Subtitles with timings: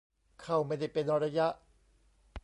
[0.41, 1.47] เข้าไม่ได้เป็นระยะ